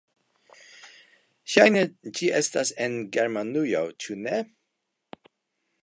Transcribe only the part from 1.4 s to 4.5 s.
Ŝajne ĝi estas en Germanio, ĉu ne?